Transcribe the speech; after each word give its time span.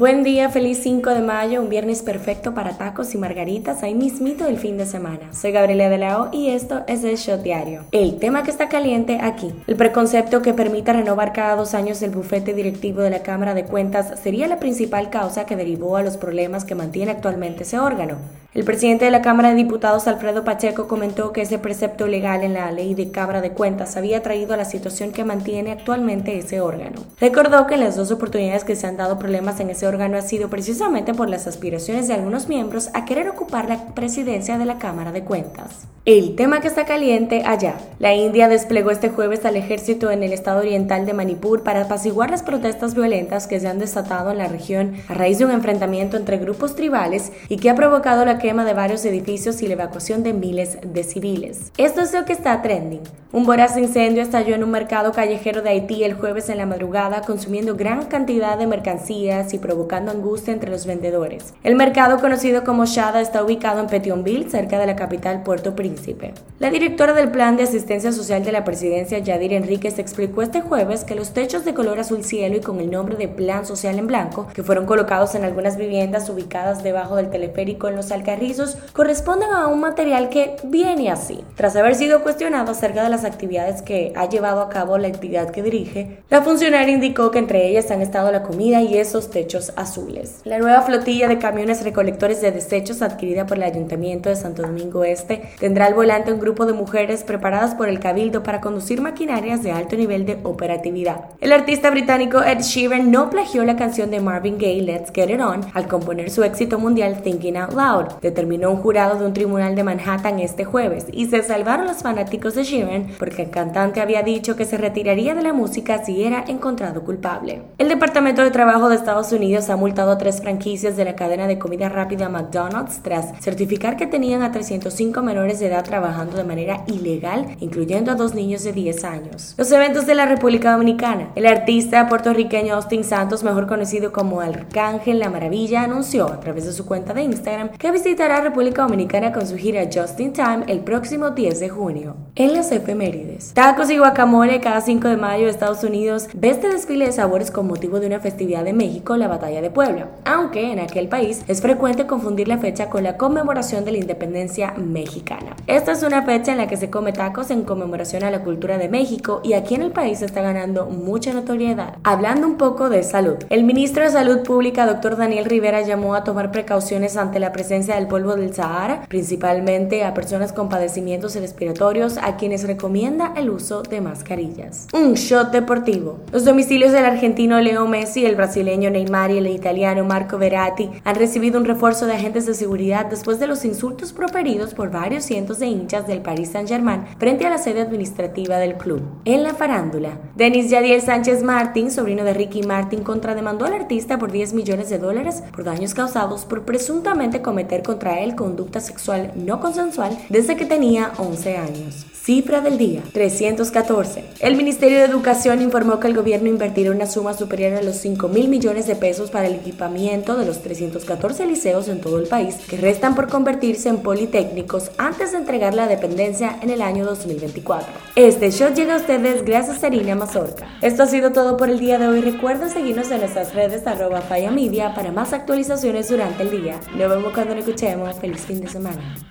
Buen 0.00 0.22
día, 0.22 0.48
feliz 0.48 0.80
5 0.82 1.10
de 1.10 1.20
mayo, 1.20 1.60
un 1.60 1.68
viernes 1.68 2.00
perfecto 2.00 2.54
para 2.54 2.78
tacos 2.78 3.14
y 3.14 3.18
margaritas, 3.18 3.82
ahí 3.82 3.94
mismito 3.94 4.44
del 4.44 4.56
fin 4.56 4.78
de 4.78 4.86
semana. 4.86 5.30
Soy 5.34 5.52
Gabriela 5.52 5.90
de 5.90 5.98
la 5.98 6.22
O 6.22 6.30
y 6.32 6.48
esto 6.48 6.84
es 6.86 7.04
el 7.04 7.16
Shot 7.16 7.42
Diario. 7.42 7.84
El 7.92 8.18
tema 8.18 8.42
que 8.42 8.50
está 8.50 8.70
caliente 8.70 9.18
aquí, 9.20 9.52
el 9.66 9.76
preconcepto 9.76 10.40
que 10.40 10.54
permita 10.54 10.94
renovar 10.94 11.34
cada 11.34 11.54
dos 11.54 11.74
años 11.74 12.00
el 12.00 12.12
bufete 12.12 12.54
directivo 12.54 13.02
de 13.02 13.10
la 13.10 13.22
Cámara 13.22 13.52
de 13.52 13.66
Cuentas 13.66 14.18
sería 14.18 14.46
la 14.46 14.58
principal 14.58 15.10
causa 15.10 15.44
que 15.44 15.54
derivó 15.54 15.98
a 15.98 16.02
los 16.02 16.16
problemas 16.16 16.64
que 16.64 16.74
mantiene 16.74 17.10
actualmente 17.10 17.64
ese 17.64 17.78
órgano. 17.78 18.16
El 18.52 18.64
presidente 18.64 19.04
de 19.04 19.12
la 19.12 19.22
Cámara 19.22 19.50
de 19.50 19.54
Diputados, 19.54 20.08
Alfredo 20.08 20.42
Pacheco, 20.42 20.88
comentó 20.88 21.32
que 21.32 21.42
ese 21.42 21.60
precepto 21.60 22.08
legal 22.08 22.42
en 22.42 22.54
la 22.54 22.72
ley 22.72 22.94
de 22.94 23.12
Cámara 23.12 23.40
de 23.40 23.52
Cuentas 23.52 23.96
había 23.96 24.24
traído 24.24 24.54
a 24.54 24.56
la 24.56 24.64
situación 24.64 25.12
que 25.12 25.22
mantiene 25.22 25.70
actualmente 25.70 26.36
ese 26.36 26.60
órgano. 26.60 27.04
Recordó 27.20 27.68
que 27.68 27.76
las 27.76 27.94
dos 27.94 28.10
oportunidades 28.10 28.64
que 28.64 28.74
se 28.74 28.88
han 28.88 28.96
dado 28.96 29.20
problemas 29.20 29.60
en 29.60 29.70
ese 29.70 29.86
órgano 29.86 30.18
ha 30.18 30.22
sido 30.22 30.50
precisamente 30.50 31.14
por 31.14 31.30
las 31.30 31.46
aspiraciones 31.46 32.08
de 32.08 32.14
algunos 32.14 32.48
miembros 32.48 32.90
a 32.92 33.04
querer 33.04 33.28
ocupar 33.28 33.68
la 33.68 33.94
presidencia 33.94 34.58
de 34.58 34.64
la 34.64 34.80
Cámara 34.80 35.12
de 35.12 35.22
Cuentas. 35.22 35.86
El 36.06 36.34
tema 36.34 36.60
que 36.60 36.66
está 36.66 36.86
caliente 36.86 37.42
allá. 37.46 37.76
La 38.00 38.14
India 38.14 38.48
desplegó 38.48 38.90
este 38.90 39.10
jueves 39.10 39.44
al 39.44 39.54
ejército 39.54 40.10
en 40.10 40.24
el 40.24 40.32
estado 40.32 40.58
oriental 40.58 41.06
de 41.06 41.12
Manipur 41.12 41.62
para 41.62 41.82
apaciguar 41.82 42.30
las 42.30 42.42
protestas 42.42 42.94
violentas 42.94 43.46
que 43.46 43.60
se 43.60 43.68
han 43.68 43.78
desatado 43.78 44.32
en 44.32 44.38
la 44.38 44.48
región 44.48 44.94
a 45.08 45.14
raíz 45.14 45.38
de 45.38 45.44
un 45.44 45.52
enfrentamiento 45.52 46.16
entre 46.16 46.38
grupos 46.38 46.74
tribales 46.74 47.30
y 47.48 47.58
que 47.58 47.70
ha 47.70 47.76
provocado 47.76 48.24
la 48.24 48.39
quema 48.40 48.64
de 48.64 48.74
varios 48.74 49.04
edificios 49.04 49.62
y 49.62 49.68
la 49.68 49.74
evacuación 49.74 50.24
de 50.24 50.32
miles 50.32 50.78
de 50.82 51.04
civiles. 51.04 51.70
Esto 51.76 52.00
es 52.00 52.12
lo 52.12 52.24
que 52.24 52.32
está 52.32 52.60
trending. 52.62 53.02
Un 53.32 53.46
voraz 53.46 53.76
incendio 53.76 54.22
estalló 54.22 54.56
en 54.56 54.64
un 54.64 54.72
mercado 54.72 55.12
callejero 55.12 55.62
de 55.62 55.70
Haití 55.70 56.02
el 56.02 56.14
jueves 56.14 56.48
en 56.48 56.58
la 56.58 56.66
madrugada, 56.66 57.20
consumiendo 57.20 57.76
gran 57.76 58.06
cantidad 58.06 58.58
de 58.58 58.66
mercancías 58.66 59.54
y 59.54 59.58
provocando 59.58 60.10
angustia 60.10 60.52
entre 60.52 60.68
los 60.68 60.84
vendedores. 60.84 61.54
El 61.62 61.76
mercado 61.76 62.20
conocido 62.20 62.64
como 62.64 62.86
Shada 62.86 63.20
está 63.20 63.44
ubicado 63.44 63.78
en 63.78 63.86
Petionville, 63.86 64.50
cerca 64.50 64.80
de 64.80 64.86
la 64.86 64.96
capital 64.96 65.44
Puerto 65.44 65.76
Príncipe. 65.76 66.34
La 66.58 66.70
directora 66.70 67.12
del 67.12 67.30
Plan 67.30 67.56
de 67.56 67.62
Asistencia 67.62 68.10
Social 68.10 68.42
de 68.42 68.50
la 68.50 68.64
Presidencia, 68.64 69.20
Yadir 69.20 69.52
Enríquez, 69.52 70.00
explicó 70.00 70.42
este 70.42 70.60
jueves 70.60 71.04
que 71.04 71.14
los 71.14 71.32
techos 71.32 71.64
de 71.64 71.72
color 71.72 72.00
azul 72.00 72.24
cielo 72.24 72.56
y 72.56 72.60
con 72.60 72.80
el 72.80 72.90
nombre 72.90 73.14
de 73.14 73.28
Plan 73.28 73.64
Social 73.64 73.96
en 74.00 74.08
blanco, 74.08 74.48
que 74.52 74.64
fueron 74.64 74.86
colocados 74.86 75.36
en 75.36 75.44
algunas 75.44 75.76
viviendas 75.76 76.28
ubicadas 76.30 76.82
debajo 76.82 77.14
del 77.14 77.30
teleférico 77.30 77.86
en 77.86 77.94
los 77.94 78.10
Alcarrizos, 78.30 78.76
corresponden 78.92 79.50
a 79.50 79.66
un 79.66 79.80
material 79.80 80.28
que 80.28 80.56
viene 80.64 81.10
así. 81.10 81.44
Tras 81.56 81.74
haber 81.76 81.94
sido 81.94 82.22
cuestionado 82.22 82.72
acerca 82.72 83.02
de 83.02 83.10
las 83.10 83.24
actividades 83.24 83.82
que 83.82 84.12
ha 84.14 84.28
llevado 84.28 84.60
a 84.60 84.68
cabo 84.68 84.98
la 84.98 85.08
entidad 85.08 85.50
que 85.50 85.62
dirige, 85.62 86.18
la 86.30 86.42
funcionaria 86.42 86.94
indicó 86.94 87.30
que 87.30 87.38
entre 87.38 87.66
ellas 87.68 87.90
han 87.90 88.02
estado 88.02 88.30
la 88.30 88.42
comida 88.42 88.80
y 88.82 88.96
esos 88.96 89.30
techos 89.30 89.72
azules. 89.76 90.40
La 90.44 90.58
nueva 90.58 90.82
flotilla 90.82 91.28
de 91.28 91.38
camiones 91.38 91.82
recolectores 91.82 92.40
de 92.40 92.52
desechos 92.52 93.02
adquirida 93.02 93.46
por 93.46 93.56
el 93.56 93.64
Ayuntamiento 93.64 94.28
de 94.28 94.36
Santo 94.36 94.62
Domingo 94.62 95.04
Este 95.04 95.42
tendrá 95.58 95.86
al 95.86 95.94
volante 95.94 96.32
un 96.32 96.40
grupo 96.40 96.66
de 96.66 96.72
mujeres 96.72 97.24
preparadas 97.24 97.74
por 97.74 97.88
el 97.88 98.00
Cabildo 98.00 98.42
para 98.42 98.60
conducir 98.60 99.00
maquinarias 99.00 99.62
de 99.62 99.72
alto 99.72 99.96
nivel 99.96 100.24
de 100.24 100.38
operatividad. 100.44 101.24
El 101.40 101.52
artista 101.52 101.90
británico 101.90 102.42
Ed 102.42 102.60
Sheeran 102.60 103.10
no 103.10 103.30
plagió 103.30 103.64
la 103.64 103.76
canción 103.76 104.10
de 104.10 104.20
Marvin 104.20 104.58
Gaye 104.58 104.82
Let's 104.82 105.10
Get 105.12 105.30
It 105.30 105.40
On 105.40 105.60
al 105.74 105.88
componer 105.88 106.30
su 106.30 106.44
éxito 106.44 106.78
mundial 106.78 107.22
Thinking 107.22 107.56
Out 107.56 107.72
Loud, 107.72 108.06
determinó 108.22 108.70
un 108.70 108.76
jurado 108.76 109.18
de 109.18 109.26
un 109.26 109.32
tribunal 109.32 109.74
de 109.74 109.84
Manhattan 109.84 110.40
este 110.40 110.64
jueves 110.64 111.06
y 111.12 111.26
se 111.26 111.42
salvaron 111.42 111.86
los 111.86 111.98
fanáticos 111.98 112.54
de 112.54 112.64
Sheeran 112.64 113.08
porque 113.18 113.42
el 113.42 113.50
cantante 113.50 114.00
había 114.00 114.22
dicho 114.22 114.56
que 114.56 114.64
se 114.64 114.76
retiraría 114.76 115.34
de 115.34 115.42
la 115.42 115.52
música 115.52 116.04
si 116.04 116.24
era 116.24 116.44
encontrado 116.46 117.02
culpable. 117.02 117.62
El 117.78 117.88
Departamento 117.88 118.42
de 118.42 118.50
Trabajo 118.50 118.88
de 118.88 118.96
Estados 118.96 119.32
Unidos 119.32 119.70
ha 119.70 119.76
multado 119.76 120.12
a 120.12 120.18
tres 120.18 120.40
franquicias 120.40 120.96
de 120.96 121.04
la 121.04 121.16
cadena 121.16 121.46
de 121.46 121.58
comida 121.58 121.88
rápida 121.88 122.28
McDonald's 122.28 123.00
tras 123.02 123.32
certificar 123.40 123.96
que 123.96 124.06
tenían 124.06 124.42
a 124.42 124.52
305 124.52 125.22
menores 125.22 125.60
de 125.60 125.66
edad 125.66 125.84
trabajando 125.84 126.36
de 126.36 126.44
manera 126.44 126.84
ilegal, 126.86 127.56
incluyendo 127.60 128.10
a 128.10 128.14
dos 128.14 128.34
niños 128.34 128.64
de 128.64 128.72
10 128.72 129.04
años. 129.04 129.54
Los 129.56 129.70
eventos 129.72 130.06
de 130.06 130.14
la 130.14 130.26
República 130.26 130.72
Dominicana. 130.72 131.30
El 131.34 131.46
artista 131.46 132.08
puertorriqueño 132.08 132.74
Austin 132.74 133.04
Santos, 133.04 133.44
mejor 133.44 133.66
conocido 133.66 134.12
como 134.12 134.40
Arcángel 134.40 135.18
La 135.18 135.30
Maravilla, 135.30 135.82
anunció 135.82 136.26
a 136.26 136.40
través 136.40 136.64
de 136.66 136.72
su 136.72 136.86
cuenta 136.86 137.14
de 137.14 137.22
Instagram 137.22 137.70
que 137.70 137.90
visitará 138.10 138.40
República 138.40 138.82
Dominicana 138.82 139.30
con 139.30 139.46
su 139.46 139.56
gira 139.56 139.84
Just 139.84 140.16
Time 140.16 140.64
el 140.66 140.80
próximo 140.80 141.30
10 141.30 141.60
de 141.60 141.68
junio. 141.68 142.16
En 142.34 142.54
las 142.54 142.72
efemérides. 142.72 143.54
Tacos 143.54 143.88
y 143.88 143.98
guacamole 143.98 144.60
cada 144.60 144.80
5 144.80 145.06
de 145.06 145.16
mayo 145.16 145.44
de 145.44 145.50
Estados 145.52 145.84
Unidos 145.84 146.26
ve 146.34 146.50
este 146.50 146.68
desfile 146.70 147.06
de 147.06 147.12
sabores 147.12 147.52
con 147.52 147.68
motivo 147.68 148.00
de 148.00 148.08
una 148.08 148.18
festividad 148.18 148.64
de 148.64 148.72
México, 148.72 149.16
la 149.16 149.28
Batalla 149.28 149.62
de 149.62 149.70
Puebla, 149.70 150.08
aunque 150.24 150.72
en 150.72 150.80
aquel 150.80 151.08
país 151.08 151.44
es 151.46 151.60
frecuente 151.62 152.08
confundir 152.08 152.48
la 152.48 152.58
fecha 152.58 152.90
con 152.90 153.04
la 153.04 153.16
conmemoración 153.16 153.84
de 153.84 153.92
la 153.92 153.98
independencia 153.98 154.74
mexicana. 154.76 155.54
Esta 155.68 155.92
es 155.92 156.02
una 156.02 156.22
fecha 156.22 156.50
en 156.50 156.58
la 156.58 156.66
que 156.66 156.76
se 156.76 156.90
come 156.90 157.12
tacos 157.12 157.52
en 157.52 157.62
conmemoración 157.62 158.24
a 158.24 158.32
la 158.32 158.42
cultura 158.42 158.76
de 158.76 158.88
México 158.88 159.40
y 159.44 159.52
aquí 159.52 159.76
en 159.76 159.82
el 159.82 159.92
país 159.92 160.20
está 160.20 160.42
ganando 160.42 160.86
mucha 160.86 161.32
notoriedad. 161.32 161.98
Hablando 162.02 162.48
un 162.48 162.56
poco 162.56 162.90
de 162.90 163.04
salud, 163.04 163.36
el 163.50 163.62
ministro 163.62 164.02
de 164.02 164.10
Salud 164.10 164.40
Pública, 164.40 164.84
doctor 164.84 165.16
Daniel 165.16 165.44
Rivera, 165.44 165.82
llamó 165.82 166.16
a 166.16 166.24
tomar 166.24 166.50
precauciones 166.50 167.16
ante 167.16 167.38
la 167.38 167.52
presencia 167.52 167.99
del 168.00 168.08
polvo 168.08 168.34
del 168.34 168.54
Sahara, 168.54 169.02
principalmente 169.08 170.04
a 170.04 170.14
personas 170.14 170.54
con 170.54 170.70
padecimientos 170.70 171.34
respiratorios, 171.36 172.16
a 172.16 172.36
quienes 172.36 172.66
recomienda 172.66 173.34
el 173.36 173.50
uso 173.50 173.82
de 173.82 174.00
mascarillas. 174.00 174.86
Un 174.94 175.14
shot 175.14 175.52
deportivo. 175.52 176.18
Los 176.32 176.46
domicilios 176.46 176.92
del 176.92 177.04
argentino 177.04 177.60
Leo 177.60 177.86
Messi, 177.86 178.24
el 178.24 178.36
brasileño 178.36 178.90
Neymar 178.90 179.30
y 179.30 179.38
el 179.38 179.48
italiano 179.48 180.02
Marco 180.04 180.38
Verratti 180.38 180.90
han 181.04 181.14
recibido 181.14 181.60
un 181.60 181.66
refuerzo 181.66 182.06
de 182.06 182.14
agentes 182.14 182.46
de 182.46 182.54
seguridad 182.54 183.06
después 183.06 183.38
de 183.38 183.46
los 183.46 183.66
insultos 183.66 184.14
proferidos 184.14 184.72
por 184.72 184.90
varios 184.90 185.24
cientos 185.24 185.58
de 185.58 185.66
hinchas 185.66 186.06
del 186.06 186.22
Paris 186.22 186.50
Saint-Germain 186.52 187.04
frente 187.18 187.46
a 187.46 187.50
la 187.50 187.58
sede 187.58 187.82
administrativa 187.82 188.56
del 188.56 188.74
club. 188.78 189.02
En 189.26 189.42
la 189.42 189.52
farándula, 189.52 190.18
Denis 190.36 190.70
Yadier 190.70 191.02
Sánchez 191.02 191.42
Martín, 191.42 191.90
sobrino 191.90 192.24
de 192.24 192.32
Ricky 192.32 192.62
Martin, 192.62 193.02
contrademandó 193.02 193.66
al 193.66 193.74
artista 193.74 194.18
por 194.18 194.32
10 194.32 194.54
millones 194.54 194.88
de 194.88 194.98
dólares 194.98 195.42
por 195.52 195.64
daños 195.64 195.92
causados 195.92 196.46
por 196.46 196.64
presuntamente 196.64 197.42
cometer 197.42 197.82
contra 197.90 198.20
él 198.20 198.36
conducta 198.36 198.78
sexual 198.78 199.32
no 199.34 199.58
consensual 199.58 200.16
desde 200.28 200.54
que 200.54 200.64
tenía 200.64 201.10
11 201.18 201.56
años. 201.56 202.06
Cifra 202.22 202.60
del 202.60 202.78
día, 202.78 203.02
314. 203.12 204.22
El 204.38 204.54
Ministerio 204.54 204.98
de 204.98 205.06
Educación 205.06 205.60
informó 205.60 205.98
que 205.98 206.06
el 206.06 206.14
gobierno 206.14 206.48
invertirá 206.48 206.92
una 206.92 207.06
suma 207.06 207.34
superior 207.34 207.72
a 207.72 207.82
los 207.82 207.96
5 207.96 208.28
mil 208.28 208.48
millones 208.48 208.86
de 208.86 208.94
pesos 208.94 209.30
para 209.30 209.48
el 209.48 209.54
equipamiento 209.54 210.36
de 210.36 210.46
los 210.46 210.62
314 210.62 211.46
liceos 211.46 211.88
en 211.88 212.00
todo 212.00 212.20
el 212.20 212.28
país 212.28 212.56
que 212.68 212.76
restan 212.76 213.16
por 213.16 213.28
convertirse 213.28 213.88
en 213.88 213.98
politécnicos 213.98 214.92
antes 214.98 215.32
de 215.32 215.38
entregar 215.38 215.74
la 215.74 215.88
dependencia 215.88 216.58
en 216.62 216.70
el 216.70 216.82
año 216.82 217.04
2024. 217.06 217.88
Este 218.14 218.52
show 218.52 218.72
llega 218.72 218.94
a 218.94 218.98
ustedes 218.98 219.44
gracias 219.44 219.82
a 219.82 219.88
Irina 219.88 220.14
Mazorca. 220.14 220.68
Esto 220.82 221.02
ha 221.02 221.06
sido 221.06 221.32
todo 221.32 221.56
por 221.56 221.70
el 221.70 221.80
día 221.80 221.98
de 221.98 222.06
hoy. 222.06 222.20
Recuerda 222.20 222.68
seguirnos 222.68 223.10
en 223.10 223.20
nuestras 223.20 223.54
redes 223.54 223.84
arroba 223.86 224.22
Media 224.52 224.94
para 224.94 225.10
más 225.10 225.32
actualizaciones 225.32 226.08
durante 226.08 226.42
el 226.42 226.50
día. 226.50 226.78
Nos 226.94 227.10
vemos 227.10 227.32
cuando 227.32 227.54
nos 227.54 227.66
escuchemos. 227.80 228.18
Feliz 228.20 228.46
fin 228.46 228.60
de 228.60 228.68
semana. 228.68 229.29